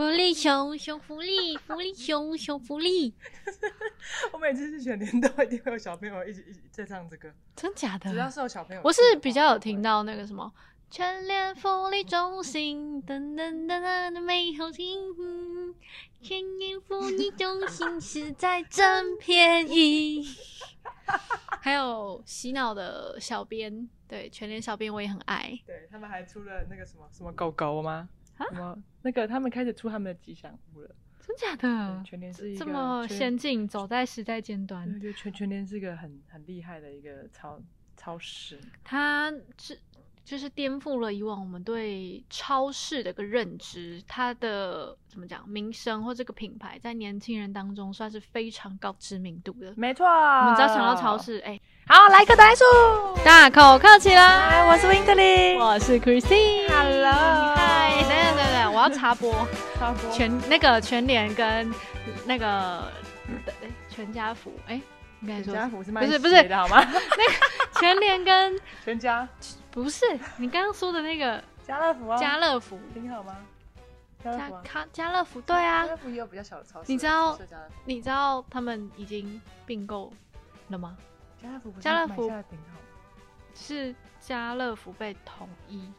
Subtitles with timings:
[0.00, 3.12] 福利熊熊福利，福利熊熊福利，
[4.32, 8.10] 我每次去全年都一定会有小朋友一起一起在唱这个，真假的？
[8.10, 10.50] 只要是有小朋友，我是比较有听到那个什么
[10.90, 14.98] 全联福利中心，噔噔噔噔的美好听，
[16.22, 20.24] 全联福利中心实在真便宜。
[21.60, 25.60] 还有洗脑的小编，对全联小编我也很爱。
[25.66, 28.08] 对他们还出了那个什么什么狗狗吗？
[28.40, 30.94] 啊什么那个他们开始出他们的吉祥物了。
[31.20, 32.02] 真假的？
[32.04, 34.98] 全联是一个这么先进，走在时代尖端。
[34.98, 37.62] 对，全全联是一个很很厉害的一个超
[37.96, 38.58] 超市。
[38.82, 39.78] 它是
[40.30, 49.74] 就是颠覆了以往我们对超市的一个认知，它的怎么讲名声或这个品牌在年轻人当中算是非常高知名度的。
[49.76, 52.64] 没错，我们只要想到超，啊市，哎、好来个单数。
[53.24, 54.22] 大口客起来！
[54.22, 56.68] 嗨，我是 Winterly，我是 Christine。
[56.68, 59.34] Hello 嗨，等等等等，我要插播
[59.80, 61.74] 插播全那个全联跟
[62.24, 62.82] 那个
[63.62, 64.80] 哎全家福，哎、
[65.22, 66.86] 应该全说家福是卖不是不是鞋的好吗？
[67.80, 69.28] 全联跟全家
[69.70, 70.04] 不是
[70.36, 73.36] 你刚刚说的那个家乐福啊，家乐福，挺好吗？
[74.22, 75.86] 家乐福啊，家乐福，对啊。
[75.86, 77.38] 家，乐福也有比较小的超市，你知道
[77.84, 80.12] 你知道他们已经并购
[80.68, 80.96] 了吗？
[81.40, 82.30] 家乐福家乐福
[83.54, 85.90] 是家乐福被统一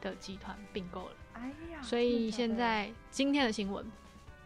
[0.00, 3.84] 的集团并购了，哎呀，所以现在今天的新闻，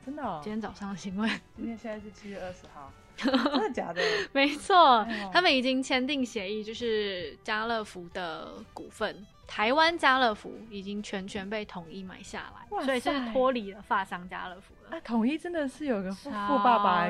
[0.05, 2.93] 真的哦，今天早上的新闻，今天现在是七月二十号，
[3.25, 4.01] 真的假的？
[4.33, 9.27] 没错哎，他们已经签订协议，就是家乐福的股份。
[9.49, 14.97] 台湾家乐福已经全权被统一买下哇来，所以是塞脱离了发商家乐福了。
[14.97, 17.09] 啊，统一真的是有个富富爸爸，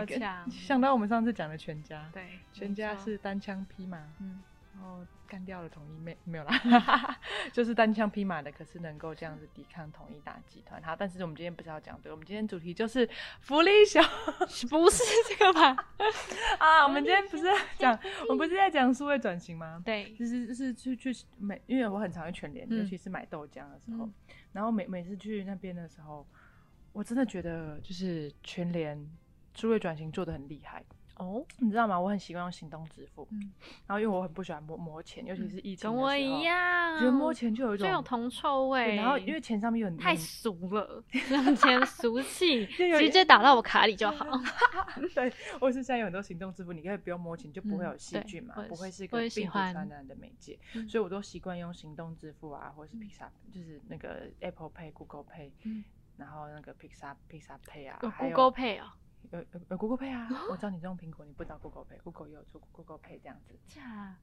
[0.51, 4.43] 想到我们上次讲的全家，对，全家是单枪匹马，嗯，
[4.77, 6.52] 然后干掉了统一没没有啦，
[7.50, 10.80] 就是单枪匹马的，可是能够这样子抵抗统一大集团。
[10.82, 13.08] 好，但是我们今天不是要讲这个，我们今天主题就是
[13.41, 14.02] 福利小
[14.69, 15.74] 不是这个吧？
[16.60, 16.84] 啊。
[16.84, 19.81] 我们今天不是在讲，我们不是在讲数位转型吗？
[19.84, 24.12] 对，就是就是去去每，因为我很常去全联，嗯尤其是买豆浆的时候，嗯
[24.53, 26.26] 然后每每次去那边的时候，
[26.92, 29.10] 我真的觉得就是全联
[29.54, 30.84] 数位转型做的很厉害。
[31.16, 31.99] 哦，你知道吗？
[31.99, 33.53] 我很习惯用行动支付，嗯
[33.87, 38.97] 然后因为我很不喜欢摸摸钱，尤其是疫情的跟我一样，觉得摸钱就有一种就有铜臭味。
[38.97, 44.27] 然后因为钱上面有很太俗了，用钱俗气，直接打到我卡里就好。
[45.15, 55.84] 对，或是现在有很多行动支付，你可以不用摸钱，就不会嗯有细菌嘛，不会是个病毒传染的媒介，嗯所以我都习惯用行动支付啊，或者是 Pizza，、就是那个 Apple Pay、Google Pay，、嗯
[56.16, 58.97] 然后那个 Pizza Pizza Pay 啊，还有 Google Pay 啊，
[59.32, 63.54] 有有有 Google Pay 啊，我知道你用苹果，你不知道 Google Pay，Google 也有出 Google Pay 这样子。
[63.66, 64.16] 假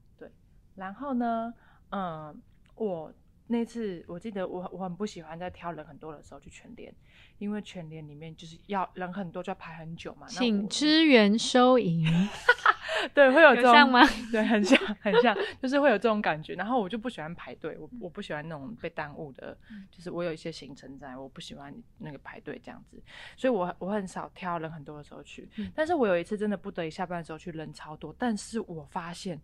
[0.74, 1.54] 然后呢，
[1.90, 2.42] 嗯，
[2.74, 3.12] 我
[3.46, 6.92] 那次我记得我我很不喜欢在挑人很多的时候去全联，
[7.38, 10.26] 因为全联里面就是要人很多就要排很久嘛。
[10.26, 12.04] 那请支援收银，
[13.14, 14.00] 对会有这种有像吗？
[14.32, 16.54] 对，很像很像， 就是会有这种感觉。
[16.54, 23.02] 然后我就不喜欢排队，我我不喜欢那种被耽误的，嗯就是我有一些行程在，我不喜欢那个排队这样子，
[23.36, 25.48] 所以我我很少挑人很多的时候去。
[25.56, 29.40] 嗯但是我有一次真的不得已下班的时候去人超多，但是我发现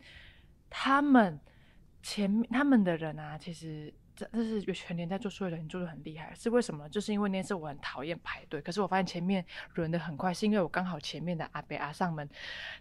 [0.69, 1.38] 他们
[2.03, 3.93] 前面他们的人啊，其实。
[4.20, 6.86] 这这是有全年在做数位人做的很厉害，是为什么？
[6.91, 9.42] 就是因为那次我很讨厌排队，可是我发现前面
[9.76, 12.28] 轮的很快，是因为我刚好前面的阿伯阿上们，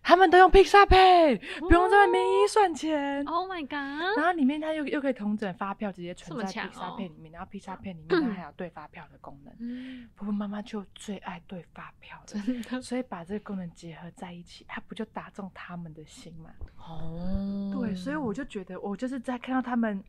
[0.03, 3.23] 他们都用 Pizza Pay，不用在外面一算钱。
[3.25, 4.17] Oh my god！
[4.17, 9.53] 然后里面它又又可以同整发票，直接存在 Pizza 哦 Pay 里面，然后 Pizza Pay 里面它 还有对发票的功能。
[9.59, 16.49] 嗯，婆婆妈妈就最爱对发票了，真的所以把这个功能结合在一起，它不就打中他们的心吗？
[16.77, 20.03] 哦对，所以我就觉得，我就是在看到他们，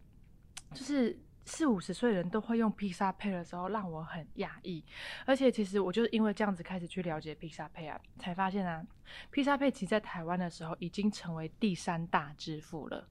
[0.73, 4.85] 就是四五十岁人都会用披萨配的时候，让我很讶异。
[5.27, 8.87] 而且其实我就是因为这样子开始去了解披萨配啊，才发现啊，
[9.31, 13.09] 披萨配其实在台湾的时候已经成为第三大支付了。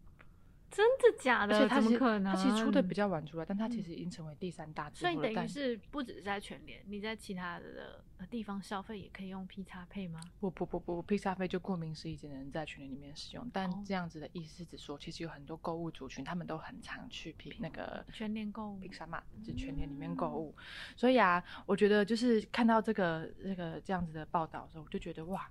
[0.71, 1.67] 真的假的？
[1.67, 2.33] 怎么可能？
[2.33, 5.13] 它其实出的比较晚出来，但它其实已经成为第三大支付了。
[5.13, 10.19] 所以等于是不只是在全联，你在其他的呃地方消费也可以用 P 叉配吗？
[10.39, 13.49] 不不不不，披叉配就顾名思义，只能在群里面使用。
[13.51, 20.55] 但哦这样子的意思是指说，其实有很多购物族群，他们都很常去披那个全联购物披萨嘛，就全联里面购物。
[20.95, 25.49] 所以啊，我觉得就是看到这个这个这样子的报道的时候，我就觉得哇。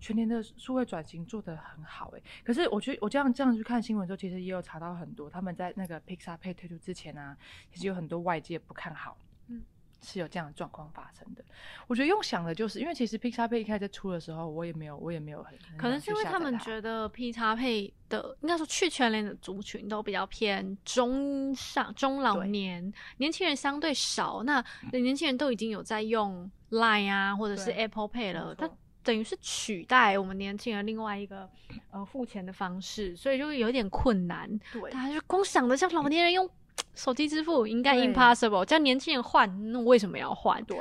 [0.00, 7.36] 全年的数位转型做得很好哎，可是我觉得我这样这样去看新闻的时候，其实也有查到很多他们在那个 Pixar Pay 推出之前啊，
[7.72, 9.16] 其实有很多外界不看好，
[9.48, 9.62] 嗯
[10.02, 11.42] 是有这样的状况发生的。
[11.86, 24.42] 我觉得用想的就是，因为其实 Pixar Pay 一开始在出的时候，我也没有，我也没有很，可能是因为他们觉得 P 叉配的，应该说去全联的族群都比较偏中上中老年，年轻人相对少。
[24.44, 24.62] 那
[24.92, 28.74] 年轻人都已经有在用 Line 啊，或者是 Apple Pay 了，错它
[29.06, 31.48] 等于是取代我们年轻人另外一个
[31.92, 34.50] 呃付钱的方式，所以就有点困难。
[34.72, 36.50] 对大家就光想着像老年人用
[36.94, 40.62] 手机支付，应该 impossible，叫年轻人换，那为什么要换？
[40.64, 40.76] 对，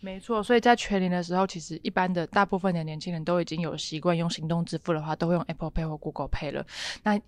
[0.00, 0.42] 没错。
[0.42, 6.66] 所以在全年的时候，其实一般的大部分的年轻人都已经有习惯用行动支付的话，都会用 Apple Pay 或 Google Pay 了。
[7.04, 7.20] 那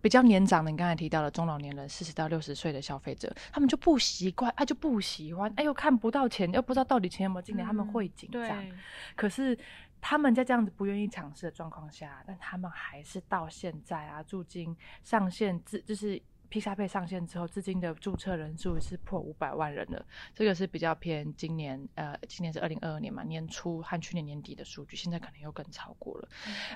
[0.00, 8.42] 比较年长的，你刚才提到的中老年人，四十到六十岁的消费者，他们就不习惯，他就不喜欢，哎呦看不到钱，又不知道到底钱有没有进来，他们会紧张。
[8.42, 8.72] 对，
[9.16, 9.58] 可是
[10.00, 16.20] 他们在这样子不愿意尝试的状况下，但他们还是到现在啊，驻金上线至就是。
[16.50, 20.02] 披萨配上线之后，至今的注册人数是破五百万人了。
[20.34, 26.28] 这个是比较偏今年，呃，今年是二零二二年嘛，年初和去年年底的数据，现在可能又更超过了。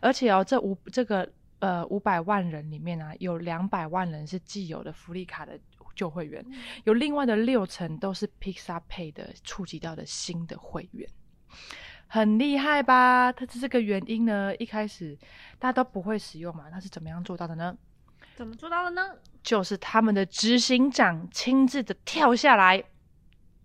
[0.02, 1.26] 而且哦，这五这个
[1.62, 5.56] 呃五百万人里面啊，有两百万人是既有的福利卡的
[5.94, 6.44] 旧会员，
[6.82, 11.08] 有另外的六成都是 Pixar Pay 的触及到的新的会员。
[12.08, 13.30] 很厉害吧？
[13.30, 15.16] 它这个原因呢，一开始
[15.60, 17.76] 大家都不会使用嘛，它是怎么样做到的呢？
[18.34, 19.16] 怎么做到的呢？
[19.44, 22.82] 就是他们的执行长亲自的跳下来，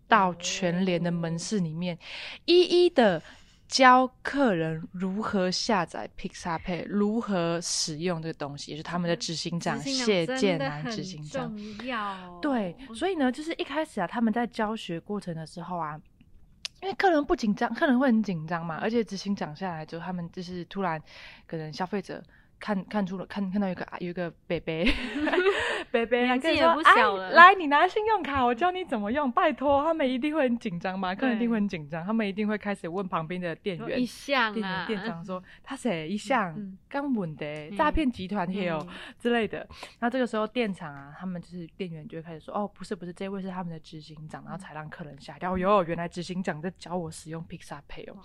[0.08, 1.98] 到全联的门市里面，
[2.46, 3.24] 一一的
[3.68, 11.56] 教客人如何下载 Pixar Pay，如何使用这个东西，也是他们的执行长谢真建南执行长。
[11.56, 12.40] 重要。
[12.42, 16.00] 对，所以呢，就是一开始啊，他们在教学过程的时候啊，
[16.82, 21.02] 因为客人不紧张，客人会很紧张嘛，而且执行长下来之后，他们就是突然
[21.46, 22.24] 可能消费者。
[22.60, 24.86] 看看出了，看看到有一个有一个北北，
[25.92, 27.32] 北北来年纪也不小了。
[27.32, 38.88] 来你拿信用卡，我教你怎么用，拜托，他们一定会很紧张嘛，客人一定会很紧张，他们一定会开始问旁边的店员一，项店啊员，店长说他谁一项嗯刚稳的嗯诈骗集团也有嗯。
[39.20, 39.68] 之类的。
[40.00, 45.58] 那这个时候店长啊，他们就是店员就会开始说，哦，不是不是，这位是他们的执行长，然后才让客人吓掉。
[45.58, 48.18] 哟，原来执行长在教我使用 Pixar Pay 哦，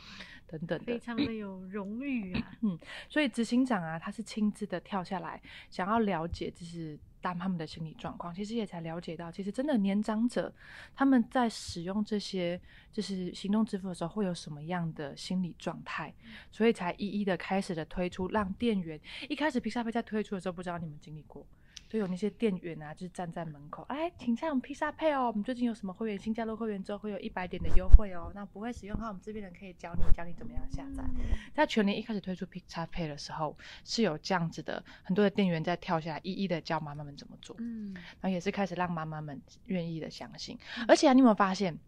[0.58, 0.84] 等等的。
[0.84, 2.58] 非常的有荣誉啊。
[2.60, 2.78] 嗯
[3.08, 5.40] 所以执行长啊，他是亲自的跳下来，
[5.70, 8.34] 想要了解就是当他们的心理状况。
[8.34, 10.52] 其实也才了解到，其实真的年长者
[10.94, 12.60] 他们在使用这些
[12.92, 16.12] 就是行动支付的时候，会有什么样的心理状态，
[16.50, 21.46] 所以才一一的开始的推出，让店员一开始披萨配在推出的时候，不知道你们经历过。
[21.92, 25.26] 就有那些店员啊，就是站在门口，哎，请下我们披萨配哦。
[25.26, 28.32] 我们最近有什么会员新加入会员之后会有一百点的优惠哦。
[28.34, 31.04] 那不会使用的话，我们这边人可以教你教你怎么样下载。
[31.52, 33.54] 在全年一开始推出 Pixar Pay 的时候，
[33.84, 40.58] 是有这样子的，很多的店员在跳下来，一一的教妈妈们怎么做，嗯，然后也是开始让妈妈们愿意的相信。
[40.88, 41.78] 而且啊，你有没有发现，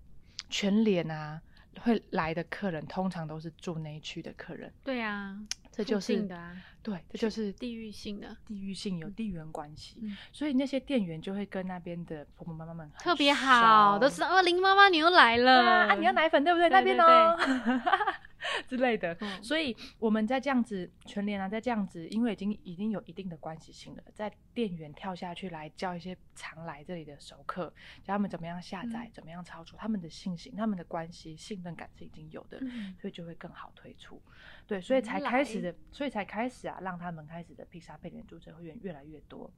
[0.50, 1.40] 全联啊
[1.80, 16.68] 会来的客人通常都是住那一区的客人，对啊，附这就是的啊，对，这就是地域性的，地域性有地缘关系，嗯所以那些店员就会跟那边的婆婆妈妈们特别好，都知道哦，林妈妈你又来了啊，啊你要奶粉对不对？
[16.68, 17.36] 对那边哦
[18.68, 19.16] 之类的。
[19.20, 27.68] 嗯所以我们在这样子全联啊，在这样子，因为已经已经有一定的关系性了，在店员跳下去来教一些常来这里的熟客，
[28.02, 32.58] 教他们怎么样下载，嗯怎么样操作，他们的信心、他们的关系、信任感是已经有的。
[32.60, 34.20] 嗯所以就会更好推出，
[34.66, 39.50] 对，所以才开始的，所以才开始啊，让他们开始的披萨配点注册会员越来越多。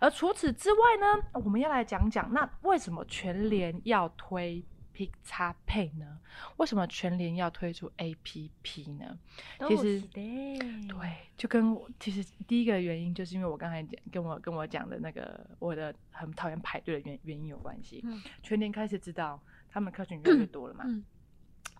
[0.00, 4.62] 而除此之外呢，我们要来讲讲，那为什么全联要推
[4.94, 6.20] Pizza Pay 呢？
[6.58, 9.18] 为什么全联要推出 APP 呢？
[9.66, 18.00] 其实对对，就跟我其实第一个原因，就是因为我刚才讲跟我跟我讲的那个我的很讨厌排队的原原因有关系。
[18.04, 21.02] 嗯全联开始知道他们客群越来越多了嘛，嗯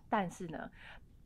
[0.09, 0.71] 但是呢，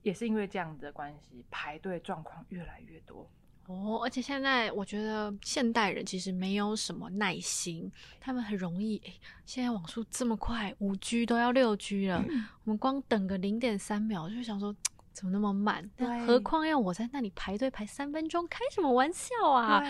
[0.02, 3.28] 也是因为这样子的关系，排队状况越来越多。
[3.66, 7.90] 哦，而且现在我觉得现代人其实没有什么耐心，
[8.20, 12.24] 他们很容易，诶，现在网速这么快，五 G 都要六 G 了，
[12.64, 14.74] 我们光等个零点三秒就会想说。
[15.12, 15.88] 怎么那么慢？
[15.96, 19.82] 对何况要我在那里排队排三分钟，开什么玩笑啊！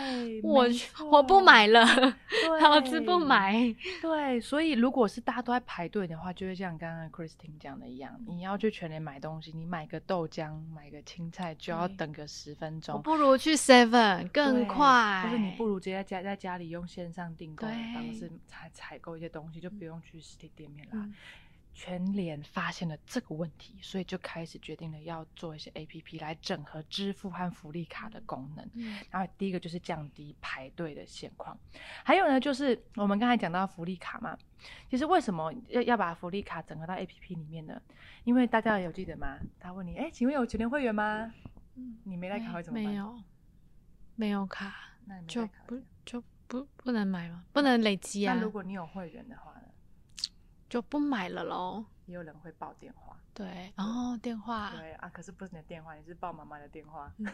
[0.42, 0.66] 我
[1.10, 1.84] 我不买了，
[2.28, 3.74] 对 老子不买。
[4.00, 13.02] 对，所以如果是大家都在排队的话，就会像刚刚 Christine 讲的一样，你要去全联买东西，你买个豆浆、买个青菜就要等个十分我钟。
[13.02, 20.92] 不如去 Seven 更快，或者你不如直接在家在家里用线上订购的对方式采采购一些东西，就不用去实体店面啦。
[20.94, 21.14] 嗯
[21.72, 28.68] 全联发现了这个问题，所以就开始决定了要做一些 A P P 来整合支付和福利卡的功能。
[28.74, 31.58] 嗯然后第一个就是降低排队的现况，
[32.04, 34.36] 还有呢，就是我们刚才讲到福利卡嘛，
[34.88, 37.80] 其实为什么要要把福利卡整合到 A P P 里面呢？
[38.24, 39.38] 因为大家有记得吗？
[39.58, 41.32] 他问你，哎，请问有全联会员吗？
[41.76, 42.84] 嗯你没带卡会怎么办？
[42.84, 43.22] 没有，
[44.16, 44.74] 没有卡
[45.06, 47.44] 那你就不就不不能买吗？
[47.52, 49.68] 不能累积啊那，如果你有会员的话呢，
[50.70, 51.84] 就不买了喽。
[52.06, 53.14] 也有人会报电话。
[53.32, 57.10] 对，然后电话，对啊，可是不是你的电话，你是报妈妈的电话。
[57.18, 57.26] 嗯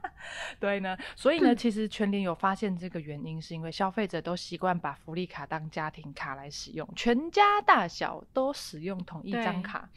[0.58, 9.88] 对呢，所以呢，其实全联有发现这个原因，是因为消费者都习惯把福利卡当家庭卡来使用，全家大小都使用同一张卡，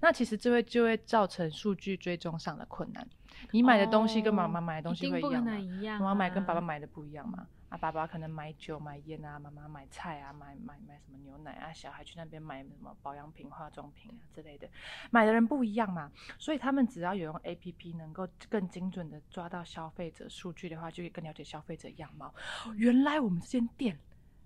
[0.00, 3.06] 那其实这会就会造成数据追踪上的困难。
[3.52, 5.52] 你买的东西跟妈妈买的东西会一样吗？
[6.00, 7.46] 妈妈买跟爸爸买的不一样嘛？
[7.68, 14.68] 啊，爸爸可能买酒、买烟啊，妈妈买菜啊，买买买什么牛奶啊，小孩去那边买什么保养品、化妆品啊之类的，
[15.10, 22.34] 买的人不一样嘛，所以他们只要有用 A P P 能够更精准的抓到消费者数据的话，就可以更了解消费者样貌。
[22.66, 23.98] 嗯原来我们这间店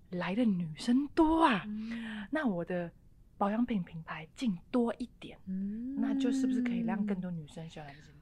[0.09, 2.91] 来的女生多啊，嗯那我的
[3.37, 8.13] 保养品品牌进多一点，嗯那就是不是可以让更多女生喜欢来这间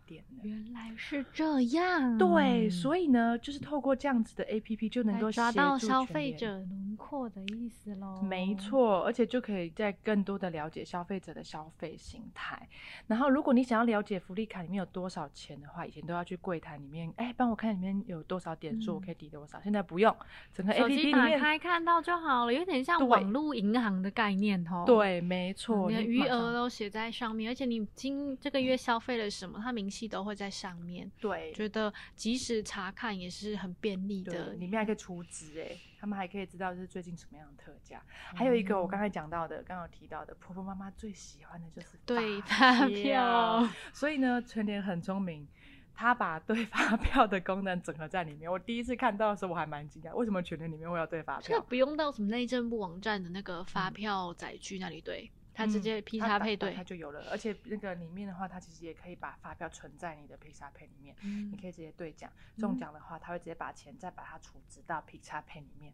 [0.41, 8.21] 原来是这样，对，所以呢，就是透过这样子的 A P P 就能够来抓到消费者轮廓的意思喽。
[8.21, 12.67] 没，错，而且就可以在更多的了解消费者的消费形态。
[13.07, 19.59] 然后，如果你想要了解福利卡里面有多少钱的话，以前都要去柜台里面，哎，帮我看里面有多少点数，我嗯可以抵多少。
[19.61, 20.15] 现在不用，
[20.53, 24.83] 整个 A P P 里面，打开看到就好了，有点像网络银行的概念哦。
[24.85, 31.09] 对，没错，你的余额都写在上面，而且你今这个月消费了什么，它明细都会在上面。
[31.19, 34.53] 对觉得即时查看也是很便利，的。
[34.53, 38.01] 里面还可以储值哎，他们还可以知道是最近什么样的特价。
[38.35, 45.47] 还有一个我刚才讲到的，刚刚有提到的，婆婆妈妈最喜欢的就是对发发票，所以呢，全联很聪明，
[45.93, 48.51] 他把对发票的功能整合在里面。
[48.51, 51.47] 我第一次看到的时候，我还蛮惊讶，为什么全联里面会有对发票？
[51.47, 55.29] 这个不用到什么内政部网站的那个发票载具那里对，
[55.65, 56.83] 它直接劈它打打叉配对它。
[56.83, 57.25] 就有了。
[57.31, 62.31] 而且那个里面的话，它其实也可以把发票存在你的 Pixar Pay 里面，嗯你可以直接兑奖。
[62.57, 65.93] 中奖的话，他会直接把钱再把它储值到 Pixar Pay 里面。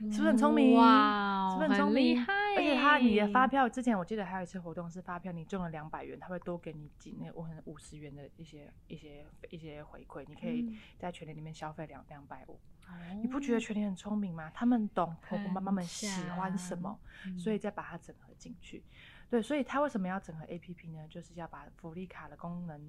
[0.00, 2.32] 是不是很聪明哇，是不是很聪明厉害？
[2.56, 12.60] 而且他你的发，票之前我记得还有一次活动是发票你中了两百元，他会多给你几那我可能五十元的一些一些一些回馈，你可以嗯在全联里面消费两两百五。
[12.88, 14.50] 哦你不觉得全联很聪明吗？
[14.54, 18.84] 他们懂婆婆妈妈们喜欢什么，嗯所以再把它整合进去。
[19.30, 21.06] 对，所以它为什么要整合 A P P 呢？
[21.08, 22.80] 就是要把福利卡的功能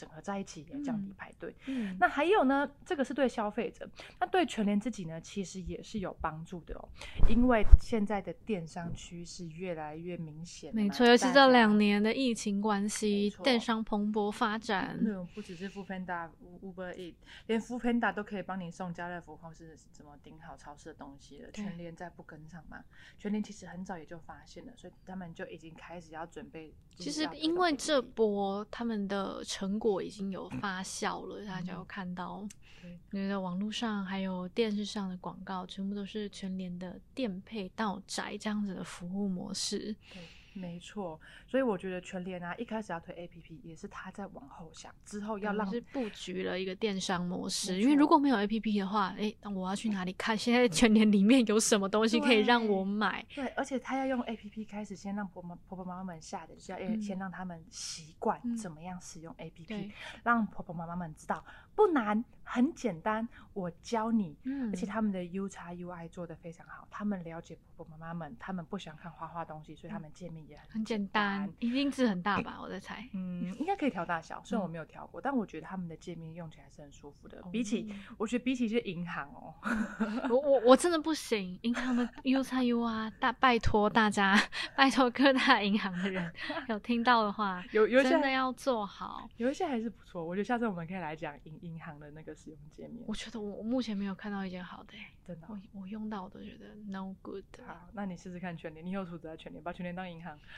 [0.00, 1.54] 整合在一起，也降低嗯排队。
[1.66, 3.86] 嗯那还有呢，这个是对消费者，
[4.18, 6.88] 那对全联自己呢，其实也是有帮助的哦。
[7.28, 14.98] 因为现在的电商趋势越来越明显，没错，尤其这两年的疫情关系，电商蓬勃发展。
[15.02, 16.30] 那种不只是 f o o Panda、
[16.62, 17.14] Uber E，
[17.46, 21.50] 连 f o o Panda 都可以帮你送家乐福或是什么顶好超市的东西了。
[21.52, 22.82] 全联再不跟上嘛？
[23.18, 26.72] 全联其实很早也就发现了，所以他们就已经开始要准备。
[26.96, 32.46] 其实因为这波他们的成果已经有发酵了，大家有看到，
[32.82, 32.98] 对。
[33.12, 39.96] 你的网络上还有电视上的广告，全部都是全联的店配到宅这样子的服务模式。
[40.12, 41.20] 对，没错。
[41.46, 50.36] 所以我觉得全联啊，一开始要推 APP，也是他在往后想，之后要让是布局了一个电商模式，因为如果没有 A P P 的话，诶，那我要去哪里看？
[50.36, 53.24] 现在全联里面有什么东西可以让我买？
[53.34, 59.92] 对，而且他要用 A P P 开始，先让婆婆婆婆妈妈们下的，就是要嗯先让他们习惯嗯怎么样使用 A P 对 P，
[60.22, 64.36] 让婆婆妈妈们知道不难，很简单，我教你。
[64.42, 72.58] 嗯而且他们的 U 叉 U I 做的非常好，他们了解婆婆妈妈们，他们不喜欢看花花东西，所以他们界面也很很简单单，一定字很大吧？
[72.60, 73.08] 我在猜。
[73.12, 77.40] 嗯，应该可以调大小，虽然我嗯没有调过，但我觉得他们的界面用起来是很舒服的。
[77.52, 79.54] 比起，哦我觉得比起一些银行哦，
[80.28, 84.36] 我我我真的不行，银行的 U 叉 UI，大拜托大家，
[84.76, 86.32] 拜托各大银行的人
[86.68, 89.28] 有听到的话， 有有一些真的要做好。
[89.36, 90.24] 有一些还是不错。
[90.24, 97.44] 我觉得下次我们可以来讲银银行的那个使用界面我，觉得我我目前没有看到一件好的、欸， 真的哦、我我用到我都觉得 no good。
[97.66, 100.38] 好，那你试试看全联，你以后储值在全联，把全联当银行。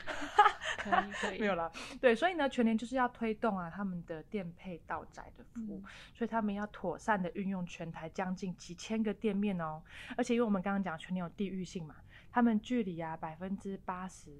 [0.77, 1.71] 可以可以， 没有啦，
[2.01, 9.81] 对，所以呢，全联就是要推动啊他们的店配到宅的服务，嗯所以他们要妥善的运用全台将近几千个店面哦，
[10.17, 11.95] 而且因为我们刚刚讲全联有地域性嘛，
[12.31, 14.31] 他们距离啊百分之八十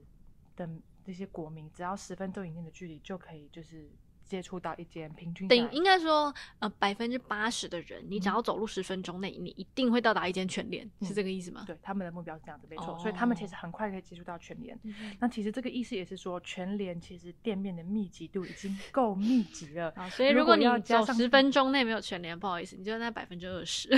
[0.56, 0.68] 的
[1.04, 3.90] 这些国民，只要十分钟以内的距离就可以就是
[4.26, 11.64] 接触到一间平均下来顶应该说，呃，百分之八十的人，你只要走路十分钟内，你一定会到达一间全联，是嗯这个意思吗？
[11.68, 14.78] 对他们的目标是这样子，没错，所以他们其实哦很快可以接触到全联。
[14.84, 19.92] 嗯那其实这个意思也是说，全联其实店面的密集度已经够密集了。
[19.96, 23.90] 啊， 所以如果你要走十分钟内没有全联，不好意思，你就那百分之二十。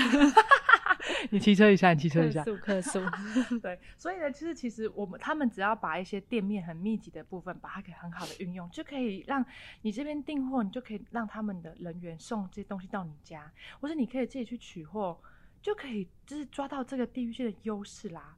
[1.32, 2.44] 你骑车一下，你骑车一下。
[2.44, 3.00] 速克速，
[3.62, 9.46] 对，所以呢，其实其实我们他们只要把一些店面很密集的部分，把它给很好的运用，就可以让
[9.82, 15.20] 你这边订货，你就可以让他们的人员送这些东西到你家，或者你可以自己去取货，
[15.62, 18.36] 就可以就是抓到这个地域性的优势啦。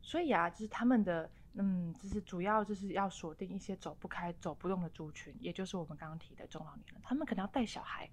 [0.00, 8.08] 所以啊，就是他们的嗯，就是主要就是要锁定一些走不开、走不动的族群，也就是我们刚刚提的中老年人，他们可能要带小孩，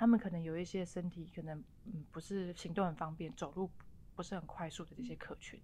[0.00, 3.70] 他们可能有一些身体可能嗯不是行动很方便，走路
[4.16, 5.60] 不是很快速的这些客群，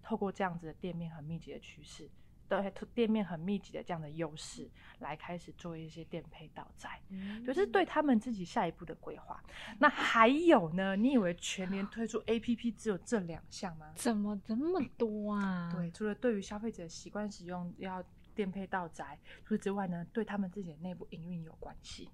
[0.00, 2.08] 透过这样子的店面很密集的趋势。
[2.48, 4.70] 对，店面很密集的这样的优势，
[5.00, 7.02] 来开始做一些店配到宅，
[7.44, 9.42] 就是对他们自己下一步的规划。
[9.80, 10.94] 那还有呢？
[10.94, 13.92] 你以为全年推出 APP 只有这两项吗？
[13.96, 15.68] 怎么这么多啊？
[15.74, 18.00] 对，除了对于消费者习惯使用要
[18.36, 22.08] 店配到宅，除此之外呢，对他们自己的内部营运有关系。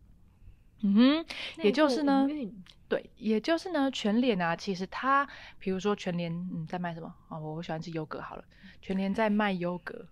[0.82, 1.26] 嗯哼，
[1.62, 2.28] 也就是呢，
[2.88, 5.26] 对，也就是呢，全联啊，其实它，
[5.58, 7.12] 比如说全联，嗯，在卖什么？
[7.28, 8.44] 哦，我喜欢吃优格好了，
[8.80, 10.06] 全联在卖优格，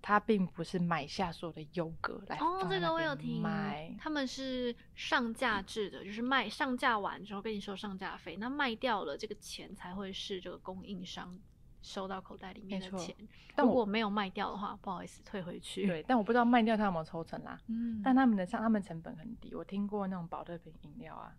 [0.00, 11.38] 它并不是买下所有的优格来哦，这个我有听买，他们是上架制的，就是卖上架完之后跟你收上架费，那卖掉了这个钱才会是这个供应商
[11.84, 13.14] 收到口袋里面的钱。
[13.54, 17.60] 但我如果没有卖掉的话，不好意思，退回去。，对，但我不知道卖掉它有没有抽成啦。
[17.68, 21.36] 嗯，但他们的像他们成本很低，我听过那种保特瓶饮料啊，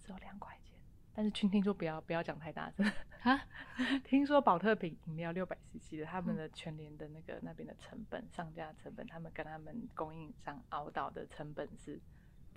[0.00, 0.78] 只有两块钱，
[1.14, 2.84] 但是听听说不要不要讲太大声
[3.22, 3.40] 啊，
[4.04, 12.00] 听说保特瓶饮料六百 CC 的，他们嗯的全年的那个那边的成本上架成本，他们跟他们供应商熬到的成本是，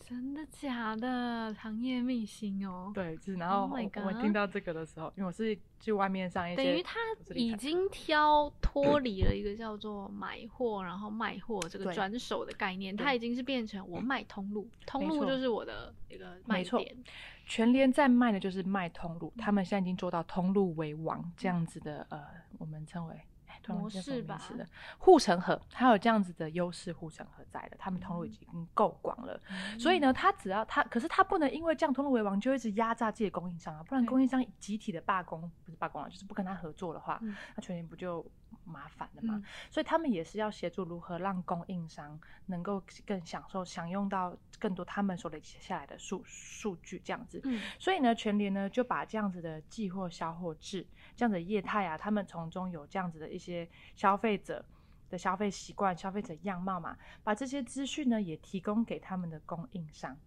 [0.04, 1.54] 真的假的？
[1.54, 2.92] 行业秘辛哦。
[2.94, 7.00] 对，就是然后 Oh 我听到这个的时候，因为我是去外面上一些，等于他
[7.34, 16.98] 已经挑脱离了一个叫做买货然后卖货这个转手的概念，对它已经是变成我卖通路， 通路就是我的一个卖点。
[17.46, 22.22] 全联在卖的就是卖通路，他们现在已经做到通路为王这样子的呃，
[22.58, 23.22] 我们称为。
[23.62, 29.40] 哎突然忘记叫什么模式吧护城河，它有这样子的优势护城河在的，他们通路已经够广了，
[29.80, 37.36] 所以呢，他只要他，可是他不能因为这样通路为王就一直压榨自己的供应商啊，不然供应商集体的罢工，不是罢工啊，就是不跟他合作的话，嗯。
[37.56, 38.26] 那全年不就
[38.72, 39.36] 麻烦的嘛？
[39.36, 47.40] 嗯所以他们也是要协助如何让供应商能够更享受、享用到更多他们所累积下来的数数据，这样子。
[47.44, 54.64] 嗯所以呢，全联呢就把这样子的寄货销货制，这样子的业态啊，他们从中有这样子的一些消费者
[55.10, 60.18] 的消费习惯、消费者样貌嘛，把这些资讯呢也提供给他们的供应商。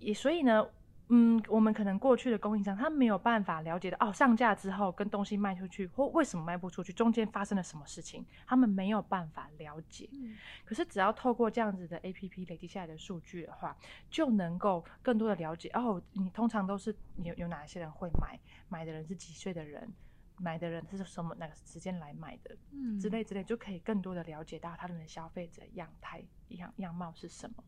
[0.00, 0.66] 也所以呢，
[1.08, 10.08] 嗯，我们可能过去的供应商他没有办法了解到哦，上架之后跟东西卖出去或为什么卖不出去，中间发生了什么事情，他们没有办法了解。
[10.12, 13.76] 嗯可是只要透过这样子的 A P P 累积下来的数据的话，
[14.10, 19.92] 就能够更多的了解哦，你通常都是有有哪些人会买，买的人是几岁的人，
[20.38, 27.62] 买的人是什么哪个时间来买的嗯之类之类，就可以更多的了解到他们的消费者样态样样貌是什么。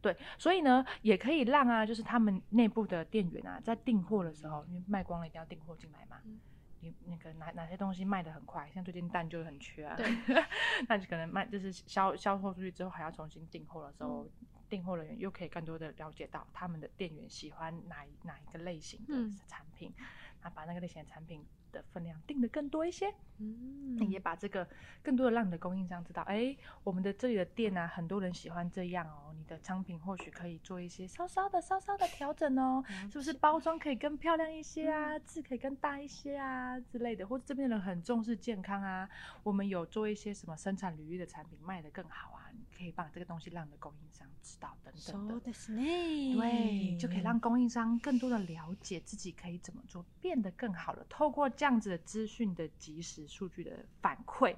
[0.00, 6.18] 对，所以呢，也可以让啊，就是他们内部的店员啊，在订货的时候，因为卖光了一定要订货进来嘛。
[6.24, 6.38] 嗯
[6.80, 10.06] 你那个哪哪些东西卖的很快，像最近蛋就很缺啊，对，
[10.86, 14.30] 那就可能卖就是销销售出去之后还要重新订货的时候，嗯
[14.68, 19.92] 订货人员又可以更多的了解到他们的店员喜欢哪哪一个类型的嗯产品，
[20.40, 23.78] 那把那个类型的产品的分量定的更多一些，嗯。
[24.08, 24.66] 也把这个
[25.02, 39.08] 更多的让你的供应商知道，哎，我们的这里的店啊，很多人喜欢这样哦，你的商品或许可以做一些稍稍的稍稍的调整哦，了是不是包装可以更漂亮一些啊，字可以更大一些啊之类的，或者这边的人很重视健康啊，
[39.42, 42.37] 我们有做一些什么生产履历的产品卖得更好啊，你
[42.77, 45.41] 可以把这个东西让你的供应商知道等等的そう。
[45.41, 46.35] ですね。
[46.35, 51.05] 对，就可以让供应商更多的了解自己可以怎么做，变得更好了。
[51.09, 54.55] 透过这样子的资讯的及时数据的反馈，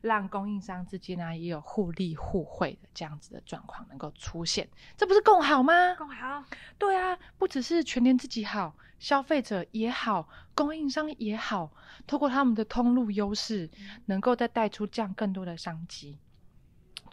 [0.00, 5.94] 让供应商之间呢也有互利互惠的这样子的状况能够出现，这不是更好吗？
[5.94, 6.44] 更好。
[6.78, 11.70] 对啊，不只是全联自己好，消费者也好，供应商也好，
[12.06, 13.70] 透过他们的通路优势，
[14.06, 16.18] 能够再带出这样更多的商机，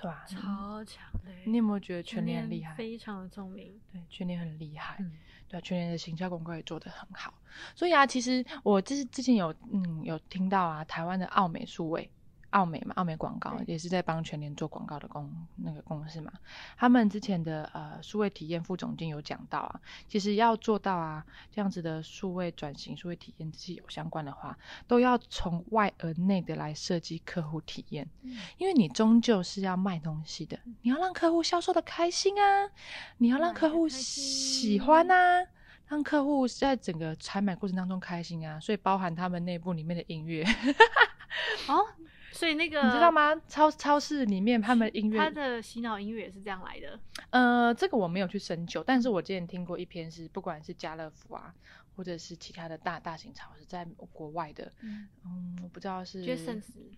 [0.03, 2.75] 对吧、超强的耶，你有没有觉得全联很厉害？
[2.75, 3.81] 非常的聪明。
[3.93, 4.97] 对，全联很厉害。
[4.99, 5.13] 嗯
[5.49, 7.33] 对啊，全联的行销广告也做得很好。
[7.75, 12.11] 所以啊，其实我之之前有嗯有听到啊，台湾的奥美数位
[12.53, 16.33] 奥美嘛，奥美广告也是在帮全联做广告的公那个公司嘛。
[16.77, 28.09] 他们之前的呃数位体验副总监有讲到啊，其实要做到啊这样子的数位转型、数位体验这些有相关的话，都要从外而内的来设计客户体验，
[28.57, 32.71] 因为你终究是要卖东西的，你要让客户销售的开心啊，
[33.19, 35.47] 你要让客户喜欢啊。
[35.89, 40.43] 让客户在整个采买过程当中开心啊，所以包含他们内部里面的音乐。
[41.69, 41.85] 哦，
[42.43, 43.41] 所以那个你知道吗？
[43.47, 46.99] 超超市里面他们音乐，他的洗脑音乐也是这样来的。
[47.31, 51.55] 呃，这个我没有去深究，但是我之前听过一篇是，不管是家乐福啊，
[51.95, 56.21] 或者是其他的大大型超市，在国外的，嗯，嗯，我不知道是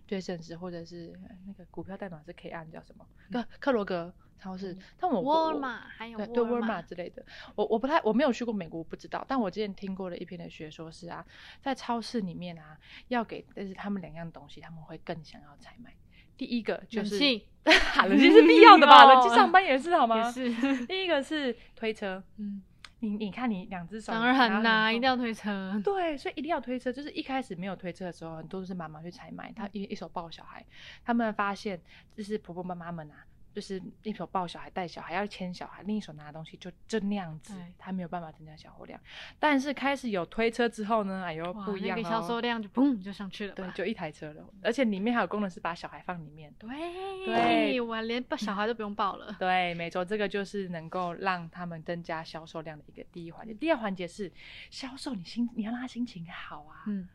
[0.07, 1.13] 对甚至或者是
[1.45, 3.05] 那个股票代码是 K 按叫什么？
[3.31, 9.25] 克克罗格超市，但我沃尔玛还有对对，沃尔玛玛之类的，我我不太我没有去过美国，我不知道。
[9.27, 11.25] 但我之前听过的一篇的学说是啊，
[11.61, 15.93] 在超市里面啊，要给但是他们两样东西，他们会更想要采买。
[16.37, 17.17] 第一个就是
[18.07, 19.05] 冷气是必要的吧？
[19.05, 20.17] 哦冷气上班也是好吗？
[20.27, 22.61] 也是，第一个是推车，嗯，
[22.99, 25.11] 你你看你两只手当然啦，一定要。
[25.11, 25.81] 要推车。
[25.83, 26.91] 对，所以一定要推车。
[26.91, 30.63] 就是一开始没有推车的时候，很多都是妈妈去采买，她一一手抱小孩，
[31.05, 31.81] 他们发现
[32.13, 38.99] 就是婆婆妈妈们啊，就是一手抱小孩带小孩要牵小孩，另一手拿东西就就那样子，他没有办法增加销货量。
[39.39, 42.41] 但是开始有推车之后呢，哎呦不一样那个销售哦。
[42.41, 43.53] 量就砰就上去了。
[43.55, 46.53] 对，就一台车了，而且里面还有功能是把小孩放里面。
[46.59, 49.33] 对对我连抱小孩都不用抱了。
[49.39, 53.53] 对，没错，这个就是能够让他们增加销售量的一个第一环节。
[53.53, 54.29] 第二环节是
[54.69, 57.07] 销售，你心你要让他心情好啊，嗯，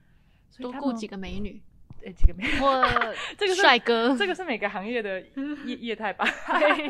[0.59, 1.62] 多雇几个美女
[2.04, 2.82] 呃几个美我
[3.36, 5.20] 这个是帅哥，这个是每个行业的
[5.64, 6.24] 业业态吧？
[6.58, 6.88] 对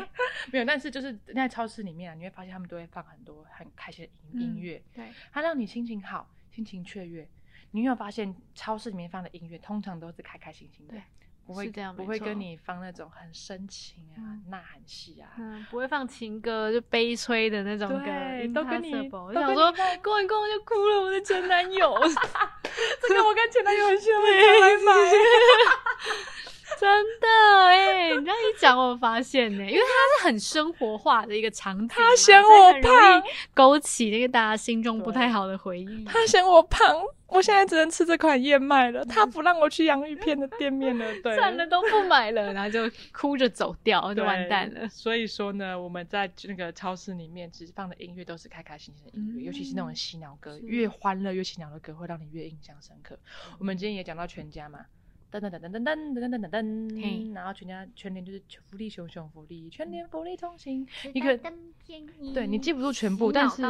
[0.51, 7.27] 没有，但是就是在超市里面啊，你会发现他们都会放很多很开心的音音嗯乐，对，它让你心情好，心情雀跃。
[7.73, 11.01] 你有没有发现超市里面放的音乐通常都是开开心心的对，
[11.45, 15.31] 不会是这样不会跟你放那种很深情啊、嗯呐喊戏啊。
[15.37, 21.95] 嗯，不会放情歌，就悲催的那种歌对，都跟你我想说一逛就哭了，我的前男友，
[23.01, 24.31] 这个我跟前男友很像，我超
[24.61, 24.93] 爱买。
[26.81, 27.27] 真的
[27.67, 36.03] 哎，你这样一讲，我发现呢， 因为它是很生活化的一个场景嘛，他嫌我胖勾起那个大家心中不太好的回忆。
[36.05, 36.81] 他嫌我胖，
[37.27, 39.05] 我现在只能吃这款燕麦了。
[39.05, 44.89] 他不让我去洋芋片的店面了， 对，算了，都不买了，然后就哭着走掉，就完蛋了。
[44.89, 53.15] 所以说呢，我们在那个超市里面，其实放的音乐都是开开心心的音乐，嗯尤其是那种洗脑歌，越欢乐越洗脑的歌，会让你越印象深刻。
[53.59, 54.79] 我们今天也讲到全家嘛。
[55.31, 60.85] 噔噔噔噔噔噔噔噔噔嘿噔，然后全家全年就是福利熊熊福利，全年福利通行。
[61.13, 61.39] 一个
[62.33, 63.63] 对你记不住全部，但是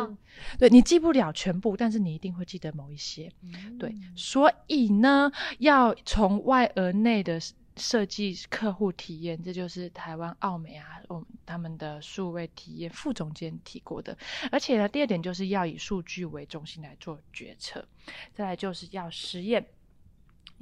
[0.57, 3.31] 对你记不了全部，但是你一定会记得某一些。
[3.77, 7.39] 对，嗯所以呢，要从外而内的
[7.77, 14.17] 设计客户体验，这就是台湾奥美啊，我他们的数位体验副总监提过的。
[14.51, 17.85] 而且呢，第二点就是要以数据为中心来做决策，
[18.33, 19.63] 再来就是要实验。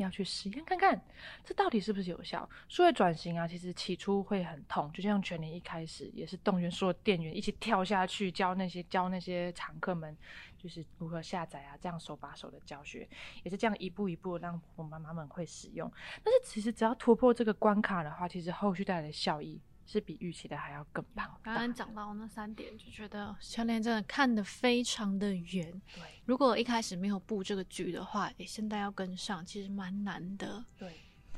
[0.03, 1.01] 要去实验看看，
[1.43, 2.47] 这到底是不是有效？
[2.67, 10.15] 数位转型啊，其实起初会很痛，就像全年一开始也是动员所有店员一起跳下去教那些教那些常客们，
[10.57, 13.07] 就是如何下载啊，这样手把手的教学，
[13.43, 15.91] 也是这样一步一步让我妈妈们会使用。
[16.23, 19.59] 但是其实只要突破这个关卡的话，其实后续带来的效益
[19.91, 21.39] 是比预期的还要更庞大。
[21.41, 25.81] 刚刚讲到那三点，就觉得全联真的看得非常的远。
[25.95, 30.63] 对如果一开始没有布这个局的话，诶，现在要跟上其实蛮难的。
[30.77, 30.93] 对，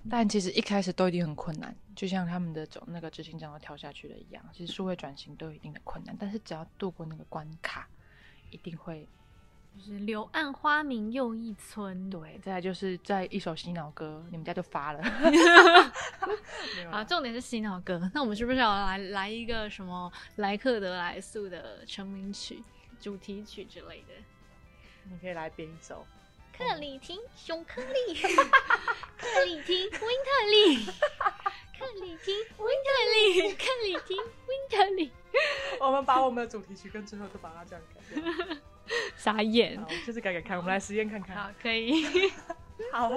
[0.10, 4.44] 但其实一开始都一定很困难，就像他们的总那个执行长都跳下去了一样。
[4.52, 7.88] 其实数位转型都有一定的困难，但是只要度过那个关卡，
[8.50, 9.08] 一定会
[9.74, 12.10] 就是柳暗花明又一村。
[12.10, 12.40] 对。
[12.44, 15.02] 再来就是在一首洗脑歌，你们家就发了。
[16.76, 18.10] 没有啊，重点是洗脑歌。
[18.14, 22.62] 那我们是不是要来来一个什么莱克德莱素的成名曲、
[23.00, 24.14] 主题曲之类的？
[25.10, 26.06] 你可以来编一首。
[26.56, 28.14] 克里汀熊克利，
[29.18, 35.12] 克里汀温特利，克里汀温特利，克里汀温特利，
[35.80, 38.22] 我们把我们的主题曲跟最后都把它这样改掉。
[39.22, 39.88] 傻眼好，。
[40.08, 41.36] 就是改改看，我们来实验看看。
[41.36, 42.04] 好，可以。
[42.92, 43.12] 好，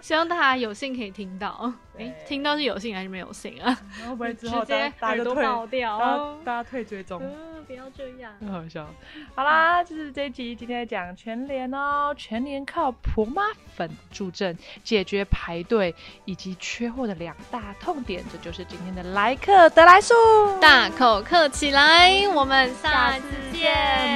[0.00, 1.72] 希望大家有幸可以听到。
[1.98, 3.76] 哎、对听到是有幸还是没有幸啊？
[3.98, 5.98] 然后不会之直接后大家大家耳朵就退，爆掉。
[5.98, 7.20] 大家 大家退追踪。
[7.22, 8.32] 嗯，不要这样。
[8.40, 8.86] 很好笑。
[9.34, 13.42] 好啦，就是这一集今天讲全联哦，全联靠婆妈
[13.76, 20.14] 粉助阵，解决排队以及缺货的两大痛点，这就是今天的来客得来速。
[20.60, 23.72] 大口客起来，我们下次见，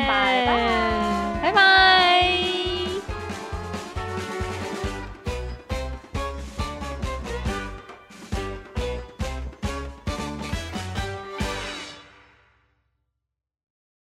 [0.08, 2.73] 拜拜拜拜。